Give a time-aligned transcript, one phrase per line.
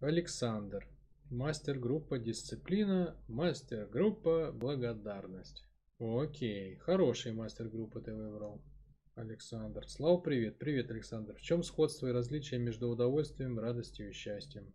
[0.00, 0.86] Александр.
[1.28, 5.64] Мастер-группа дисциплина, мастер-группа благодарность.
[5.98, 8.62] Окей, хороший мастер-группа ты выбрал.
[9.16, 9.88] Александр.
[9.88, 10.60] Слава, привет.
[10.60, 11.34] Привет, Александр.
[11.34, 14.72] В чем сходство и различие между удовольствием, радостью и счастьем?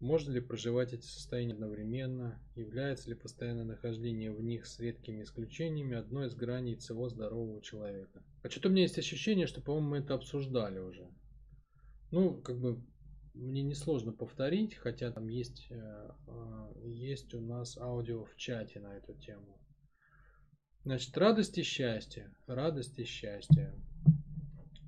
[0.00, 2.42] Можно ли проживать эти состояния одновременно?
[2.56, 8.24] Является ли постоянное нахождение в них с редкими исключениями одной из граней всего здорового человека?
[8.42, 11.08] А что-то у меня есть ощущение, что, по-моему, мы это обсуждали уже.
[12.10, 12.82] Ну, как бы
[13.34, 18.96] мне несложно повторить, хотя там есть, э, э, есть у нас аудио в чате на
[18.96, 19.58] эту тему.
[20.84, 22.32] Значит, радость и счастье.
[22.46, 23.74] Радость и счастье.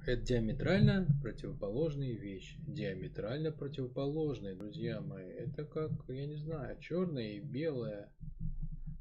[0.06, 2.60] Это диаметрально противоположные вещи.
[2.68, 5.28] Диаметрально противоположные, друзья мои.
[5.28, 8.12] Это как, я не знаю, черное и белое,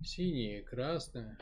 [0.03, 1.37] синее и красное,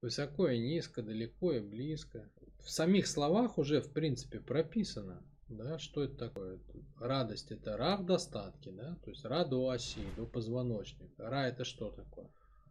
[0.00, 2.30] высоко и низко, далеко и близко.
[2.60, 6.60] В самих словах уже, в принципе, прописано, да, что это такое.
[7.00, 11.28] Радость это ра в достатке, да, то есть ра до оси, до позвоночника.
[11.28, 12.30] Ра это что такое?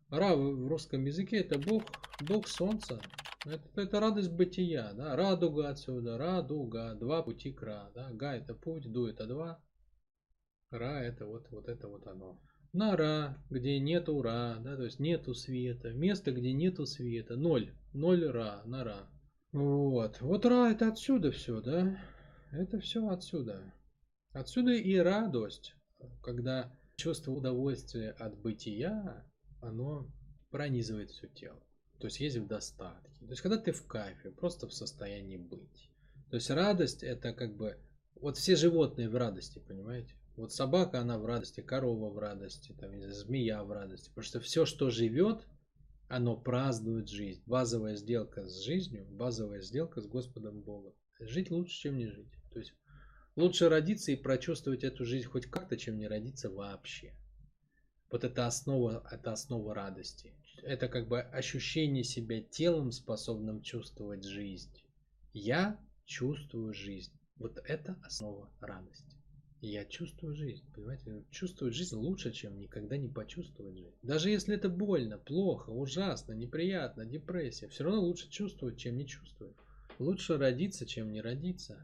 [0.10, 1.84] Ра в русском языке это Бог,
[2.22, 3.00] Бог Солнца,
[3.46, 5.16] это, это радость бытия, да?
[5.16, 8.10] Радуга отсюда, радуга, два пути к ра, да?
[8.12, 9.62] Га это путь, ду это два,
[10.72, 12.40] ра это вот, вот это вот оно.
[12.74, 17.74] На ра, где нету ра, да, то есть нету света, место, где нету света, ноль,
[17.94, 19.10] ноль ра, на ра.
[19.52, 21.98] Вот, вот ра это отсюда все, да?
[22.52, 23.74] Это все отсюда.
[24.32, 25.76] Отсюда и радость,
[26.22, 29.26] когда чувство удовольствия от бытия,
[29.62, 30.08] оно
[30.50, 31.62] пронизывает все тело.
[32.00, 33.20] То есть есть в достатке.
[33.20, 35.90] То есть когда ты в кайфе, просто в состоянии быть.
[36.30, 37.78] То есть радость это как бы...
[38.16, 40.16] Вот все животные в радости, понимаете?
[40.36, 44.10] Вот собака, она в радости, корова в радости, там, змея в радости.
[44.10, 45.46] Потому что все, что живет,
[46.08, 47.42] оно празднует жизнь.
[47.46, 50.94] Базовая сделка с жизнью, базовая сделка с Господом Богом.
[51.20, 52.32] Жить лучше, чем не жить.
[52.52, 52.74] То есть
[53.36, 57.14] лучше родиться и прочувствовать эту жизнь хоть как-то, чем не родиться вообще.
[58.10, 64.72] Вот это основа, это основа радости это как бы ощущение себя телом, способным чувствовать жизнь.
[65.34, 67.14] Я чувствую жизнь.
[67.38, 69.16] Вот это основа радости.
[69.62, 71.24] Я чувствую жизнь, понимаете?
[71.32, 73.96] Чувствовать жизнь лучше, чем никогда не почувствовать жизнь.
[74.04, 79.56] Даже если это больно, плохо, ужасно, неприятно, депрессия, все равно лучше чувствовать, чем не чувствовать.
[80.00, 81.80] Лучше родиться, чем не родиться.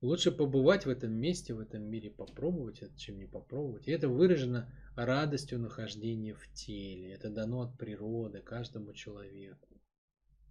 [0.00, 3.88] Лучше побывать в этом месте, в этом мире, попробовать это, чем не попробовать.
[3.88, 7.12] И это выражено радостью нахождения в теле.
[7.12, 9.80] Это дано от природы каждому человеку.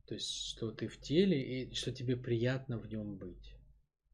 [0.08, 3.56] То есть, что ты в теле и что тебе приятно в нем быть.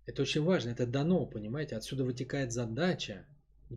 [0.06, 1.76] Это очень важно, это дано, понимаете?
[1.78, 3.26] Отсюда вытекает задача.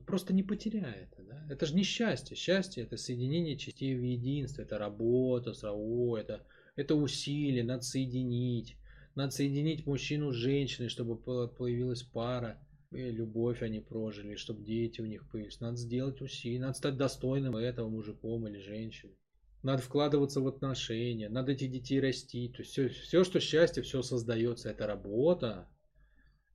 [0.06, 1.22] Просто не потеряй это.
[1.22, 1.46] Да?
[1.48, 2.36] Это же не счастье.
[2.36, 4.62] Счастье это соединение частей в единство.
[4.62, 6.46] Это работа, это,
[6.76, 8.76] это усилие, надо соединить.
[9.14, 12.58] Надо соединить мужчину с женщиной, чтобы появилась пара
[12.94, 15.60] любовь они прожили, чтобы дети у них появились.
[15.60, 19.16] Надо сделать усилия, надо стать достойным этого мужиком или женщиной.
[19.62, 22.48] Надо вкладываться в отношения, надо этих детей расти.
[22.48, 24.70] То есть все, все, что счастье, все создается.
[24.70, 25.68] Это работа.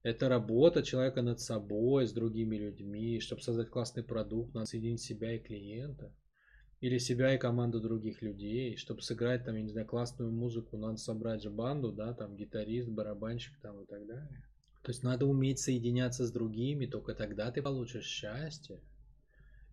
[0.04, 3.20] Это работа человека над собой, с другими людьми.
[3.20, 6.14] Чтобы создать классный продукт, надо соединить себя и клиента.
[6.82, 8.78] Или себя и команду других людей.
[8.78, 12.90] Чтобы сыграть там, я не знаю, классную музыку, надо собрать же банду, да, там гитарист,
[12.90, 14.44] барабанщик там и так далее.
[14.84, 18.80] То есть надо уметь соединяться с другими, только тогда ты получишь счастье.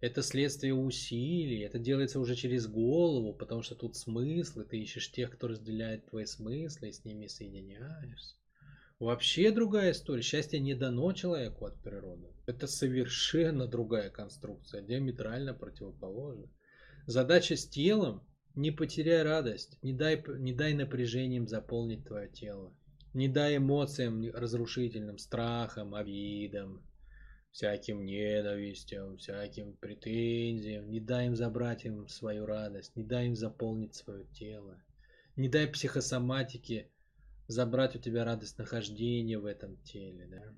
[0.00, 5.30] Это следствие усилий, это делается уже через голову, потому что тут смыслы, ты ищешь тех,
[5.30, 8.36] кто разделяет твои смыслы, и с ними соединяешься.
[8.98, 10.22] Вообще другая история.
[10.22, 12.28] Счастье не дано человеку от природы.
[12.46, 16.48] Это совершенно другая конструкция, диаметрально противоположная.
[17.06, 18.22] Задача с телом–
[18.56, 22.72] не потеряй радость, не дай, не дай напряжением заполнить твое тело.
[23.14, 26.82] Не дай эмоциям разрушительным, страхам, обидам,
[27.52, 30.90] всяким ненавистям, всяким претензиям.
[30.90, 34.82] Не дай им забрать им свою радость, не дай им заполнить свое тело.
[35.36, 36.90] Не дай психосоматике
[37.46, 40.26] забрать у тебя радость нахождения в этом теле.
[40.26, 40.54] Да?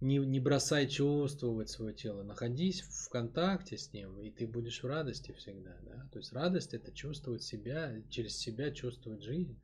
[0.00, 4.86] Не, не бросай чувствовать свое тело, находись в контакте с ним, и ты будешь в
[4.86, 5.74] радости всегда.
[5.82, 6.08] Да?
[6.12, 9.58] То есть радость это чувствовать себя, через себя чувствовать жизнь.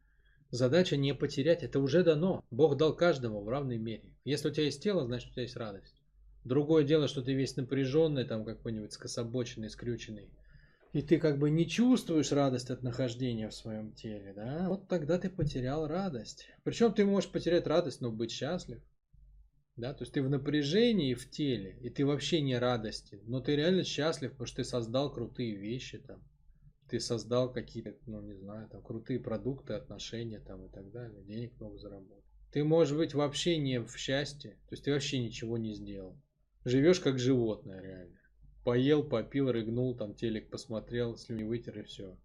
[0.51, 2.45] Задача не потерять, это уже дано.
[2.51, 4.05] Бог дал каждому в равной мере.
[4.25, 6.03] Если у тебя есть тело, значит у тебя есть радость.
[6.45, 10.31] Другое дело, что ты весь напряженный, там какой-нибудь скособоченный, скрюченный.
[10.93, 14.69] И ты как бы не чувствуешь радость от нахождения в своем теле, да?
[14.69, 16.49] Вот тогда ты потерял радость.
[16.65, 18.83] Причем ты можешь потерять радость, но быть счастлив.
[19.77, 23.57] Да, то есть ты в напряжении в теле, и ты вообще не радостен, но ты
[23.57, 26.23] реально счастлив, потому что ты создал крутые вещи там
[26.93, 31.59] ты создал какие-то, ну не знаю, там крутые продукты, отношения там и так далее, денег
[31.59, 32.23] много заработал.
[32.51, 36.21] Ты можешь быть вообще не в счастье, то есть ты вообще ничего не сделал.
[36.67, 38.19] живешь как животное реально.
[38.63, 42.19] Поел, попил, рыгнул, там телек посмотрел, слюни вытер и все.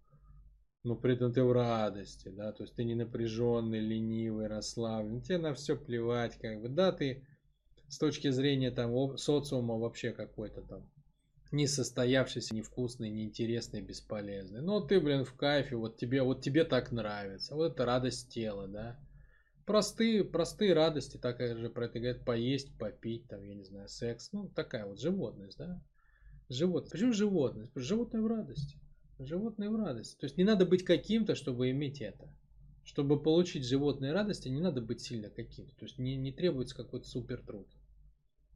[0.84, 5.38] Но при этом ты в радости, да, то есть ты не напряженный, ленивый, расслабленный, тебе
[5.38, 7.26] на все плевать, как бы, да, ты
[7.88, 10.88] с точки зрения там социума вообще какой-то там
[11.52, 14.60] несостоявшийся, невкусный, неинтересный, бесполезный.
[14.60, 17.54] Но ты, блин, в кайфе, вот тебе, вот тебе так нравится.
[17.54, 18.98] Вот это радость тела, да.
[19.64, 24.30] Простые, простые радости, так же про это говорят, поесть, попить, там, я не знаю, секс.
[24.32, 25.82] Ну, такая вот животность, да.
[26.48, 26.90] Животное.
[26.90, 27.72] Почему животность?
[27.74, 28.78] Животное в радости.
[29.18, 30.16] Животное в радости.
[30.18, 32.32] То есть не надо быть каким-то, чтобы иметь это.
[32.84, 35.74] Чтобы получить животные радости, не надо быть сильно каким-то.
[35.76, 37.68] То есть не, не требуется какой-то супер труд.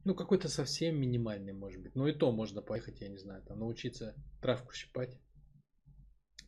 [0.05, 1.95] Ну, какой-то совсем минимальный, может быть.
[1.95, 5.17] Но и то можно поехать, я не знаю, там научиться травку щипать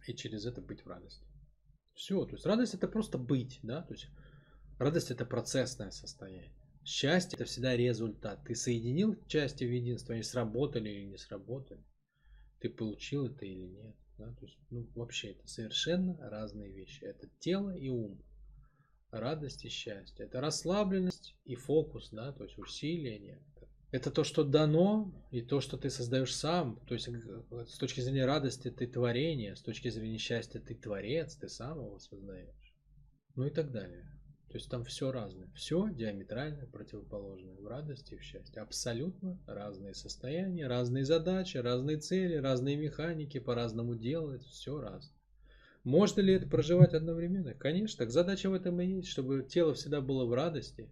[0.08, 1.26] и через это быть в радости.
[1.94, 4.10] Все, то есть радость это просто быть, да, то есть
[4.78, 6.52] радость это процессное состояние.
[6.84, 8.44] Счастье это всегда результат.
[8.46, 11.84] Ты соединил части в единство, они сработали или не сработали.
[12.60, 13.96] Ты получил это или нет.
[14.18, 14.32] Да?
[14.34, 17.04] То есть, ну, вообще это совершенно разные вещи.
[17.04, 18.22] Это тело и ум
[19.20, 20.26] радость и счастье.
[20.26, 23.42] Это расслабленность и фокус, да, то есть усилие.
[23.92, 26.80] Это то, что дано, и то, что ты создаешь сам.
[26.88, 31.36] То есть э, с точки зрения радости ты творение, с точки зрения счастья ты творец,
[31.36, 32.76] ты сам его создаешь.
[33.36, 34.06] Ну и так далее.
[34.50, 35.50] То есть там все разное.
[35.54, 38.62] Все диаметрально противоположное в радости и в счастье.
[38.62, 44.44] Абсолютно разные состояния, разные задачи, разные цели, разные механики, по-разному делать.
[44.44, 45.14] Все разное.
[45.86, 47.54] Можно ли это проживать одновременно?
[47.54, 50.90] Конечно, так задача в этом и есть, чтобы тело всегда было в радости.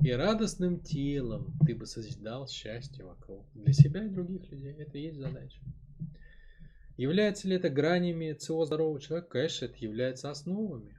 [0.00, 3.46] И радостным телом ты бы созидал счастье вокруг.
[3.54, 4.72] Для себя и других людей.
[4.72, 5.60] Это и есть задача.
[6.96, 9.28] Является ли это гранями ЦО здорового человека?
[9.30, 10.98] Конечно, это является основами.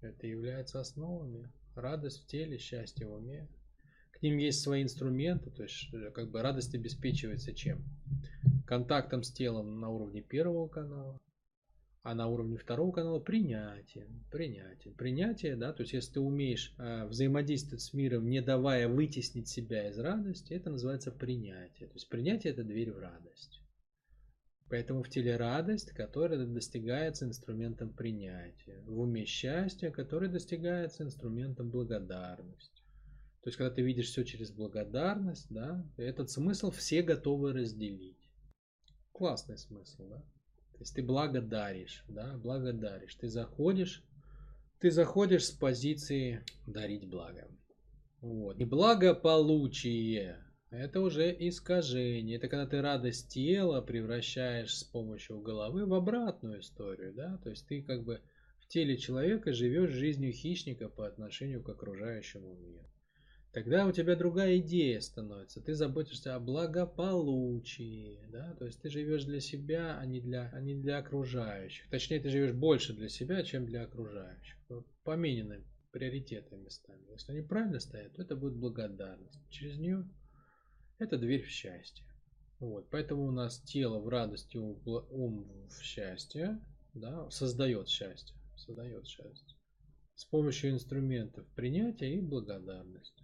[0.00, 1.52] Это является основами.
[1.74, 3.48] Радость в теле, счастье в уме.
[4.12, 7.84] К ним есть свои инструменты, то есть э, как бы радость обеспечивается чем?
[8.66, 11.18] Контактом с телом на уровне первого канала,
[12.02, 17.06] а на уровне второго канала принятие, принятие, принятие, да, то есть если ты умеешь э,
[17.06, 21.88] взаимодействовать с миром, не давая вытеснить себя из радости, это называется принятие.
[21.88, 23.60] То есть принятие это дверь в радость.
[24.68, 28.82] Поэтому в теле радость, которая достигается инструментом принятия.
[28.86, 32.82] В уме счастье, которое достигается инструментом благодарности.
[33.42, 38.30] То есть, когда ты видишь все через благодарность, да, этот смысл все готовы разделить.
[39.12, 40.24] Классный смысл, да?
[40.82, 43.14] Есть ты благодаришь, да, благодаришь.
[43.14, 44.04] Ты заходишь,
[44.80, 47.48] ты заходишь с позиции дарить благо.
[48.20, 48.58] Вот.
[48.58, 52.36] И благополучие– это уже искажение.
[52.36, 57.66] Это когда ты радость тела превращаешь с помощью головы в обратную историю, да, то есть
[57.66, 58.20] ты как бы
[58.60, 62.84] в теле человека живешь жизнью хищника по отношению к окружающему миру.
[63.52, 65.60] Тогда у тебя другая идея становится.
[65.60, 70.60] Ты заботишься о благополучии, да, то есть ты живешь для себя, а не для, а
[70.60, 71.88] не для окружающих.
[71.90, 74.56] Точнее, ты живешь больше для себя, чем для окружающих.
[75.04, 77.02] Поменены приоритеты местами.
[77.10, 79.38] Если они правильно стоят, то это будет благодарность.
[79.50, 80.08] Через нее
[80.98, 82.06] это дверь в счастье.
[82.58, 86.58] Вот, поэтому у нас тело в радости, ум в счастье,
[86.94, 89.56] да, создает счастье, создает счастье
[90.14, 93.21] с помощью инструментов принятия и благодарности.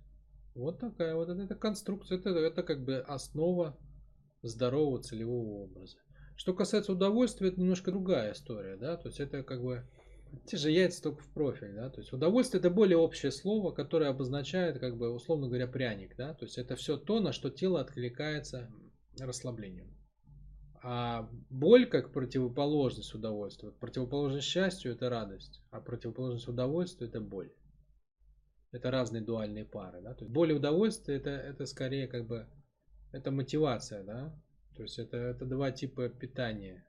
[0.58, 3.78] Вот такая вот эта конструкция, это, это как бы основа
[4.42, 5.96] здорового целевого образа.
[6.34, 9.88] Что касается удовольствия, это немножко другая история, да, то есть это как бы
[10.46, 14.10] те же яйца только в профиль, да, то есть удовольствие это более общее слово, которое
[14.10, 17.80] обозначает, как бы, условно говоря, пряник, да, то есть это все то, на что тело
[17.80, 18.68] откликается
[19.20, 19.96] расслаблением.
[20.82, 27.52] А боль как противоположность удовольствия, противоположность счастью это радость, а противоположность удовольствию это боль
[28.72, 32.46] это разные дуальные пары, да, то есть боль и удовольствие это, это скорее как бы,
[33.12, 34.34] это мотивация, да,
[34.76, 36.84] то есть это, это два типа питания,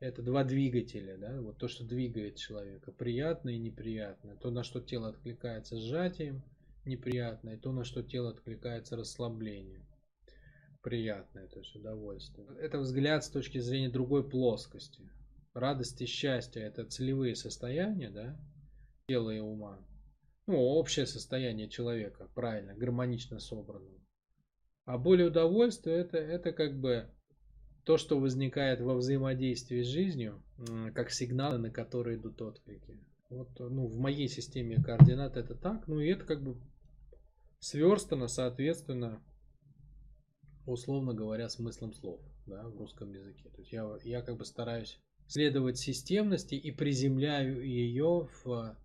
[0.00, 4.80] это два двигателя, да, вот то, что двигает человека, приятное и неприятное, то, на что
[4.80, 6.42] тело откликается сжатием,
[6.84, 9.86] неприятное, то, на что тело откликается расслаблением,
[10.82, 12.46] приятное, то есть удовольствие.
[12.58, 15.08] Это взгляд с точки зрения другой плоскости.
[15.54, 18.40] Радость и счастье– это целевые состояния, да,
[19.06, 19.78] тела и ума
[20.52, 24.00] ну, общее состояние человека, правильно, гармонично собранного.
[24.84, 27.08] А более удовольствие это, это как бы
[27.84, 30.42] то, что возникает во взаимодействии с жизнью,
[30.94, 33.00] как сигналы, на которые идут отклики.
[33.30, 36.60] Вот, ну, в моей системе координат это так, ну и это как бы
[37.60, 39.22] сверстано, соответственно,
[40.66, 43.48] условно говоря, смыслом слов да, в русском языке.
[43.48, 48.76] То есть я, я как бы стараюсь следовать системности и приземляю ее в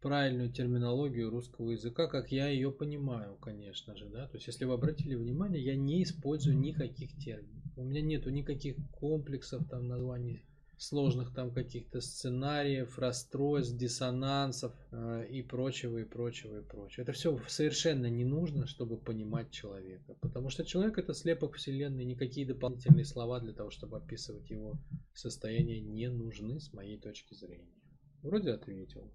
[0.00, 4.26] правильную терминологию русского языка, как я ее понимаю, конечно же, да.
[4.28, 7.64] То есть, если вы обратили внимание, я не использую никаких терминов.
[7.76, 10.42] У меня нету никаких комплексов, там, названий
[10.78, 17.02] сложных там каких-то сценариев, расстройств, диссонансов э, и прочего, и прочего, и прочего.
[17.02, 20.14] Это все совершенно не нужно, чтобы понимать человека.
[20.20, 24.78] Потому что человек это слепок Вселенной, никакие дополнительные слова для того, чтобы описывать его
[25.14, 27.74] состояние, не нужны с моей точки зрения.
[28.22, 29.12] Вроде ответил.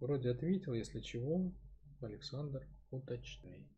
[0.00, 1.52] Вроде ответил, если чего,
[2.00, 3.68] Александр, уточняй.